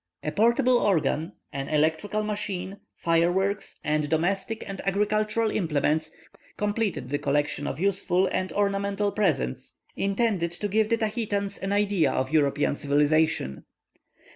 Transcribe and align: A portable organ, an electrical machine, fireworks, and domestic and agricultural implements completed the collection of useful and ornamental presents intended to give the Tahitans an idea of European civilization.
A 0.23 0.31
portable 0.31 0.79
organ, 0.79 1.33
an 1.53 1.69
electrical 1.69 2.23
machine, 2.23 2.77
fireworks, 2.95 3.75
and 3.83 4.09
domestic 4.09 4.67
and 4.67 4.81
agricultural 4.83 5.51
implements 5.51 6.09
completed 6.57 7.09
the 7.09 7.19
collection 7.19 7.67
of 7.67 7.79
useful 7.79 8.25
and 8.31 8.51
ornamental 8.53 9.11
presents 9.11 9.75
intended 9.95 10.51
to 10.53 10.67
give 10.67 10.89
the 10.89 10.97
Tahitans 10.97 11.59
an 11.61 11.71
idea 11.71 12.11
of 12.11 12.31
European 12.31 12.73
civilization. 12.73 13.63